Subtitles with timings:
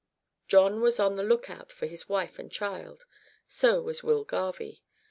[0.47, 3.05] John was on the look out for his wife and child,
[3.47, 4.81] so was Will Garvie.